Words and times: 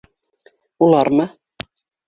Улармы? 0.87 1.31